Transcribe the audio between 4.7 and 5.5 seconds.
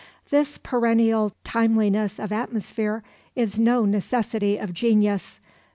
genius.